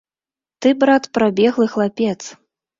Ты, 0.61 0.71
брат, 0.85 1.03
прабеглы 1.19 1.71
хлапец. 1.77 2.19